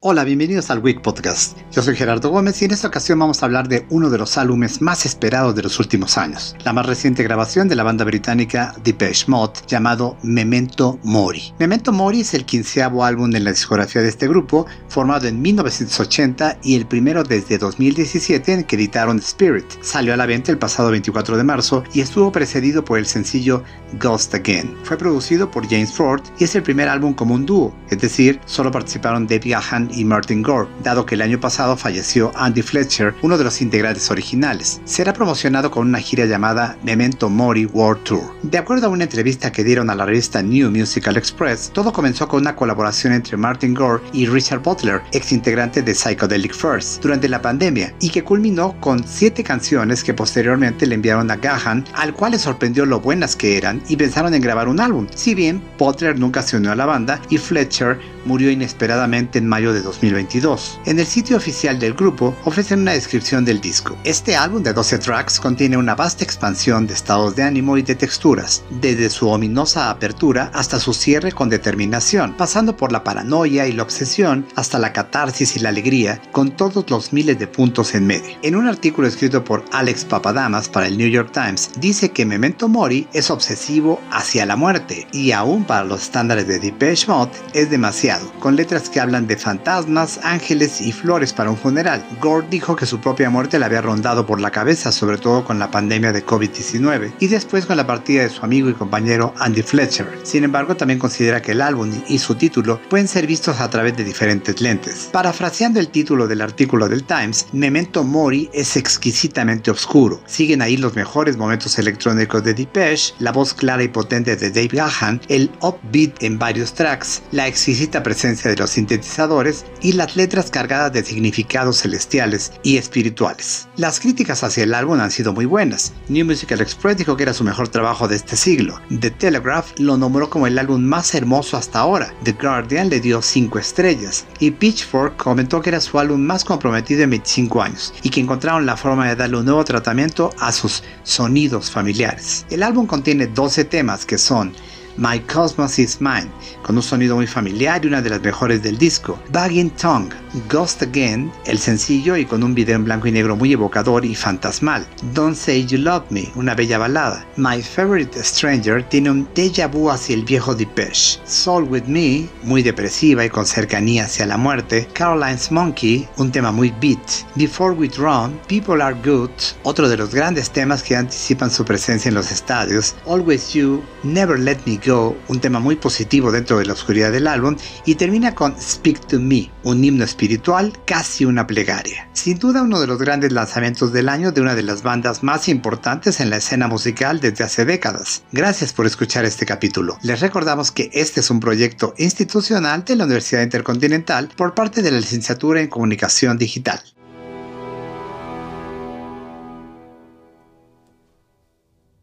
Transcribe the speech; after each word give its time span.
Hola, 0.00 0.22
bienvenidos 0.22 0.70
al 0.70 0.78
Week 0.78 1.02
Podcast. 1.02 1.58
Yo 1.72 1.82
soy 1.82 1.96
Gerardo 1.96 2.30
Gómez 2.30 2.62
y 2.62 2.66
en 2.66 2.70
esta 2.70 2.86
ocasión 2.86 3.18
vamos 3.18 3.42
a 3.42 3.46
hablar 3.46 3.66
de 3.66 3.84
uno 3.90 4.10
de 4.10 4.18
los 4.18 4.38
álbumes 4.38 4.80
más 4.80 5.04
esperados 5.04 5.56
de 5.56 5.64
los 5.64 5.80
últimos 5.80 6.16
años, 6.16 6.54
la 6.64 6.72
más 6.72 6.86
reciente 6.86 7.24
grabación 7.24 7.66
de 7.66 7.74
la 7.74 7.82
banda 7.82 8.04
británica 8.04 8.76
Depeche 8.84 9.24
Mode 9.26 9.54
llamado 9.66 10.16
Memento 10.22 11.00
Mori. 11.02 11.52
Memento 11.58 11.90
Mori 11.90 12.20
es 12.20 12.32
el 12.34 12.44
quinceavo 12.44 13.04
álbum 13.04 13.34
en 13.34 13.42
la 13.42 13.50
discografía 13.50 14.00
de 14.00 14.08
este 14.08 14.28
grupo, 14.28 14.66
formado 14.86 15.26
en 15.26 15.42
1980 15.42 16.58
y 16.62 16.76
el 16.76 16.86
primero 16.86 17.24
desde 17.24 17.58
2017 17.58 18.52
en 18.52 18.64
que 18.64 18.76
editaron 18.76 19.18
Spirit. 19.18 19.66
Salió 19.80 20.14
a 20.14 20.16
la 20.16 20.26
venta 20.26 20.52
el 20.52 20.58
pasado 20.58 20.92
24 20.92 21.36
de 21.36 21.42
marzo 21.42 21.82
y 21.92 22.02
estuvo 22.02 22.30
precedido 22.30 22.84
por 22.84 22.98
el 22.98 23.06
sencillo 23.06 23.64
Ghost 24.00 24.32
Again. 24.32 24.76
Fue 24.84 24.96
producido 24.96 25.50
por 25.50 25.68
James 25.68 25.92
Ford 25.92 26.22
y 26.38 26.44
es 26.44 26.54
el 26.54 26.62
primer 26.62 26.88
álbum 26.88 27.14
como 27.14 27.34
un 27.34 27.44
dúo, 27.44 27.74
es 27.90 27.98
decir, 27.98 28.40
solo 28.46 28.70
participaron 28.70 29.26
Debbie 29.26 29.50
Gahan 29.50 29.87
y 29.92 30.04
Martin 30.04 30.42
Gore, 30.42 30.68
dado 30.82 31.06
que 31.06 31.14
el 31.14 31.22
año 31.22 31.40
pasado 31.40 31.76
falleció 31.76 32.32
Andy 32.34 32.62
Fletcher, 32.62 33.14
uno 33.22 33.38
de 33.38 33.44
los 33.44 33.60
integrantes 33.60 34.10
originales. 34.10 34.80
Será 34.84 35.12
promocionado 35.12 35.70
con 35.70 35.86
una 35.86 36.00
gira 36.00 36.26
llamada 36.26 36.76
Memento 36.82 37.28
Mori 37.28 37.66
World 37.66 38.04
Tour. 38.04 38.22
De 38.42 38.58
acuerdo 38.58 38.86
a 38.86 38.90
una 38.90 39.04
entrevista 39.04 39.52
que 39.52 39.64
dieron 39.64 39.90
a 39.90 39.94
la 39.94 40.06
revista 40.06 40.42
New 40.42 40.70
Musical 40.70 41.16
Express, 41.16 41.70
todo 41.72 41.92
comenzó 41.92 42.28
con 42.28 42.40
una 42.40 42.56
colaboración 42.56 43.12
entre 43.12 43.36
Martin 43.36 43.74
Gore 43.74 44.02
y 44.12 44.26
Richard 44.26 44.62
Butler, 44.62 45.02
ex 45.12 45.32
integrante 45.32 45.82
de 45.82 45.94
Psychedelic 45.94 46.54
First, 46.54 47.02
durante 47.02 47.28
la 47.28 47.42
pandemia, 47.42 47.94
y 48.00 48.10
que 48.10 48.24
culminó 48.24 48.78
con 48.80 49.06
siete 49.06 49.44
canciones 49.44 50.02
que 50.04 50.14
posteriormente 50.14 50.86
le 50.86 50.94
enviaron 50.94 51.30
a 51.30 51.36
Gahan, 51.36 51.84
al 51.94 52.14
cual 52.14 52.32
le 52.32 52.38
sorprendió 52.38 52.86
lo 52.86 53.00
buenas 53.00 53.36
que 53.36 53.56
eran 53.56 53.82
y 53.88 53.96
pensaron 53.96 54.34
en 54.34 54.42
grabar 54.42 54.68
un 54.68 54.80
álbum. 54.80 55.06
Si 55.14 55.34
bien 55.34 55.62
Butler 55.78 56.18
nunca 56.18 56.42
se 56.42 56.56
unió 56.56 56.72
a 56.72 56.76
la 56.76 56.86
banda 56.86 57.20
y 57.28 57.38
Fletcher 57.38 57.98
murió 58.28 58.50
inesperadamente 58.50 59.38
en 59.38 59.48
mayo 59.48 59.72
de 59.72 59.80
2022. 59.80 60.80
En 60.84 61.00
el 61.00 61.06
sitio 61.06 61.38
oficial 61.38 61.78
del 61.78 61.94
grupo 61.94 62.36
ofrecen 62.44 62.82
una 62.82 62.92
descripción 62.92 63.44
del 63.44 63.60
disco. 63.60 63.96
Este 64.04 64.36
álbum 64.36 64.62
de 64.62 64.74
12 64.74 64.98
tracks 64.98 65.40
contiene 65.40 65.78
una 65.78 65.94
vasta 65.94 66.24
expansión 66.24 66.86
de 66.86 66.94
estados 66.94 67.34
de 67.34 67.42
ánimo 67.42 67.78
y 67.78 67.82
de 67.82 67.94
texturas, 67.94 68.62
desde 68.70 69.08
su 69.08 69.28
ominosa 69.28 69.90
apertura 69.90 70.50
hasta 70.52 70.78
su 70.78 70.92
cierre 70.92 71.32
con 71.32 71.48
determinación, 71.48 72.34
pasando 72.36 72.76
por 72.76 72.92
la 72.92 73.02
paranoia 73.02 73.66
y 73.66 73.72
la 73.72 73.82
obsesión 73.82 74.46
hasta 74.56 74.78
la 74.78 74.92
catarsis 74.92 75.56
y 75.56 75.60
la 75.60 75.70
alegría, 75.70 76.20
con 76.30 76.50
todos 76.50 76.88
los 76.90 77.12
miles 77.12 77.38
de 77.38 77.46
puntos 77.46 77.94
en 77.94 78.06
medio. 78.06 78.36
En 78.42 78.56
un 78.56 78.68
artículo 78.68 79.08
escrito 79.08 79.42
por 79.42 79.64
Alex 79.72 80.04
Papadamas 80.04 80.68
para 80.68 80.86
el 80.86 80.98
New 80.98 81.08
York 81.08 81.30
Times, 81.32 81.70
dice 81.80 82.10
que 82.10 82.26
Memento 82.26 82.68
Mori 82.68 83.08
es 83.14 83.30
obsesivo 83.30 84.00
hacia 84.10 84.44
la 84.44 84.56
muerte 84.56 85.06
y 85.12 85.32
aún 85.32 85.64
para 85.64 85.84
los 85.84 86.02
estándares 86.02 86.46
de 86.46 86.58
Depeche 86.58 87.06
Mode 87.06 87.32
es 87.54 87.70
demasiado, 87.70 88.17
con 88.40 88.56
letras 88.56 88.88
que 88.88 89.00
hablan 89.00 89.26
de 89.26 89.36
fantasmas, 89.36 90.20
ángeles 90.22 90.80
y 90.80 90.92
flores 90.92 91.32
para 91.32 91.50
un 91.50 91.56
funeral. 91.56 92.04
Gore 92.20 92.46
dijo 92.50 92.76
que 92.76 92.86
su 92.86 93.00
propia 93.00 93.30
muerte 93.30 93.58
le 93.58 93.64
había 93.64 93.80
rondado 93.80 94.26
por 94.26 94.40
la 94.40 94.50
cabeza, 94.50 94.92
sobre 94.92 95.18
todo 95.18 95.44
con 95.44 95.58
la 95.58 95.70
pandemia 95.70 96.12
de 96.12 96.24
COVID-19 96.24 97.12
y 97.20 97.26
después 97.28 97.66
con 97.66 97.76
la 97.76 97.86
partida 97.86 98.22
de 98.22 98.30
su 98.30 98.44
amigo 98.44 98.68
y 98.68 98.74
compañero 98.74 99.34
Andy 99.38 99.62
Fletcher. 99.62 100.08
Sin 100.22 100.44
embargo, 100.44 100.76
también 100.76 100.98
considera 100.98 101.42
que 101.42 101.52
el 101.52 101.60
álbum 101.60 101.90
y 102.08 102.18
su 102.18 102.34
título 102.34 102.80
pueden 102.88 103.08
ser 103.08 103.26
vistos 103.26 103.60
a 103.60 103.70
través 103.70 103.96
de 103.96 104.04
diferentes 104.04 104.60
lentes. 104.60 105.08
Parafraseando 105.12 105.80
el 105.80 105.88
título 105.88 106.26
del 106.26 106.40
artículo 106.40 106.88
del 106.88 107.04
Times, 107.04 107.46
Memento 107.52 108.04
Mori 108.04 108.50
es 108.52 108.76
exquisitamente 108.76 109.70
oscuro. 109.70 110.20
Siguen 110.26 110.62
ahí 110.62 110.76
los 110.76 110.94
mejores 110.94 111.36
momentos 111.36 111.78
electrónicos 111.78 112.44
de 112.44 112.54
Depeche, 112.54 113.14
la 113.18 113.32
voz 113.32 113.54
clara 113.54 113.82
y 113.82 113.88
potente 113.88 114.36
de 114.36 114.50
Dave 114.50 114.68
Gahan, 114.72 115.20
el 115.28 115.50
upbeat 115.60 116.22
en 116.22 116.38
varios 116.38 116.74
tracks, 116.74 117.22
la 117.32 117.46
exquisita 117.46 118.02
presencia 118.08 118.50
de 118.50 118.56
los 118.56 118.70
sintetizadores 118.70 119.66
y 119.82 119.92
las 119.92 120.16
letras 120.16 120.50
cargadas 120.50 120.94
de 120.94 121.04
significados 121.04 121.82
celestiales 121.82 122.52
y 122.62 122.78
espirituales. 122.78 123.68
Las 123.76 124.00
críticas 124.00 124.42
hacia 124.42 124.64
el 124.64 124.72
álbum 124.72 124.98
han 124.98 125.10
sido 125.10 125.34
muy 125.34 125.44
buenas. 125.44 125.92
New 126.08 126.24
Musical 126.24 126.62
Express 126.62 126.96
dijo 126.96 127.18
que 127.18 127.24
era 127.24 127.34
su 127.34 127.44
mejor 127.44 127.68
trabajo 127.68 128.08
de 128.08 128.16
este 128.16 128.34
siglo. 128.34 128.80
The 128.88 129.10
Telegraph 129.10 129.78
lo 129.78 129.98
nombró 129.98 130.30
como 130.30 130.46
el 130.46 130.58
álbum 130.58 130.82
más 130.82 131.14
hermoso 131.14 131.58
hasta 131.58 131.80
ahora. 131.80 132.14
The 132.24 132.32
Guardian 132.32 132.88
le 132.88 133.00
dio 133.00 133.20
5 133.20 133.58
estrellas. 133.58 134.24
Y 134.40 134.52
Pitchfork 134.52 135.18
comentó 135.18 135.60
que 135.60 135.68
era 135.68 135.80
su 135.82 135.98
álbum 135.98 136.22
más 136.22 136.46
comprometido 136.46 137.02
en 137.02 137.10
25 137.10 137.60
años 137.60 137.92
y 138.02 138.08
que 138.08 138.20
encontraron 138.20 138.64
la 138.64 138.78
forma 138.78 139.06
de 139.06 139.16
darle 139.16 139.36
un 139.36 139.44
nuevo 139.44 139.66
tratamiento 139.66 140.30
a 140.38 140.50
sus 140.50 140.82
sonidos 141.02 141.70
familiares. 141.70 142.46
El 142.48 142.62
álbum 142.62 142.86
contiene 142.86 143.26
12 143.26 143.66
temas 143.66 144.06
que 144.06 144.16
son 144.16 144.54
My 144.98 145.20
Cosmos 145.20 145.78
is 145.78 146.00
Mine, 146.00 146.28
con 146.64 146.76
un 146.76 146.82
sonido 146.82 147.14
muy 147.14 147.28
familiar 147.28 147.84
y 147.84 147.86
una 147.86 148.02
de 148.02 148.10
las 148.10 148.20
mejores 148.20 148.64
del 148.64 148.76
disco. 148.78 149.16
Bagging 149.30 149.70
Tongue, 149.70 150.10
Ghost 150.50 150.82
Again, 150.82 151.30
el 151.46 151.56
sencillo 151.56 152.16
y 152.16 152.24
con 152.24 152.42
un 152.42 152.52
video 152.52 152.74
en 152.74 152.84
blanco 152.84 153.06
y 153.06 153.12
negro 153.12 153.36
muy 153.36 153.52
evocador 153.52 154.04
y 154.04 154.16
fantasmal. 154.16 154.84
Don't 155.14 155.36
Say 155.36 155.66
You 155.66 155.78
Love 155.78 156.10
Me, 156.10 156.32
una 156.34 156.56
bella 156.56 156.78
balada. 156.78 157.24
My 157.36 157.62
Favorite 157.62 158.20
Stranger 158.24 158.82
tiene 158.88 159.12
un 159.12 159.28
déjà 159.34 159.70
vu 159.70 159.88
hacia 159.88 160.16
el 160.16 160.24
viejo 160.24 160.52
Depeche. 160.52 161.20
Soul 161.24 161.68
With 161.70 161.84
Me, 161.84 162.28
muy 162.42 162.64
depresiva 162.64 163.24
y 163.24 163.30
con 163.30 163.46
cercanía 163.46 164.06
hacia 164.06 164.26
la 164.26 164.36
muerte. 164.36 164.88
Caroline's 164.94 165.52
Monkey, 165.52 166.08
un 166.16 166.32
tema 166.32 166.50
muy 166.50 166.74
beat. 166.80 166.98
Before 167.36 167.72
We 167.72 167.88
Run, 167.96 168.36
People 168.48 168.82
Are 168.82 168.96
Good, 169.04 169.30
otro 169.62 169.88
de 169.88 169.96
los 169.96 170.12
grandes 170.12 170.50
temas 170.50 170.82
que 170.82 170.96
anticipan 170.96 171.52
su 171.52 171.64
presencia 171.64 172.08
en 172.08 172.16
los 172.16 172.32
estadios. 172.32 172.96
Always 173.06 173.52
You, 173.52 173.80
Never 174.02 174.36
Let 174.36 174.58
Me 174.66 174.76
Go 174.84 174.87
un 174.90 175.40
tema 175.40 175.60
muy 175.60 175.76
positivo 175.76 176.32
dentro 176.32 176.58
de 176.58 176.66
la 176.66 176.72
oscuridad 176.72 177.12
del 177.12 177.26
álbum, 177.26 177.56
y 177.84 177.96
termina 177.96 178.34
con 178.34 178.54
Speak 178.60 179.06
to 179.06 179.20
Me, 179.20 179.50
un 179.62 179.84
himno 179.84 180.04
espiritual, 180.04 180.72
casi 180.86 181.24
una 181.24 181.46
plegaria. 181.46 182.08
Sin 182.12 182.38
duda 182.38 182.62
uno 182.62 182.80
de 182.80 182.86
los 182.86 182.98
grandes 182.98 183.32
lanzamientos 183.32 183.92
del 183.92 184.08
año 184.08 184.32
de 184.32 184.40
una 184.40 184.54
de 184.54 184.62
las 184.62 184.82
bandas 184.82 185.22
más 185.22 185.48
importantes 185.48 186.20
en 186.20 186.30
la 186.30 186.38
escena 186.38 186.68
musical 186.68 187.20
desde 187.20 187.44
hace 187.44 187.64
décadas. 187.64 188.22
Gracias 188.32 188.72
por 188.72 188.86
escuchar 188.86 189.24
este 189.24 189.46
capítulo. 189.46 189.98
Les 190.02 190.20
recordamos 190.20 190.70
que 190.70 190.90
este 190.92 191.20
es 191.20 191.30
un 191.30 191.40
proyecto 191.40 191.94
institucional 191.98 192.84
de 192.84 192.96
la 192.96 193.04
Universidad 193.04 193.42
Intercontinental 193.42 194.28
por 194.36 194.54
parte 194.54 194.82
de 194.82 194.90
la 194.90 195.00
licenciatura 195.00 195.60
en 195.60 195.68
Comunicación 195.68 196.38
Digital. 196.38 196.80